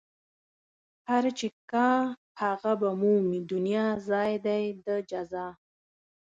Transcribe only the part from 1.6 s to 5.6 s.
کا هغه به مومي دنيا ځای دئ د جزا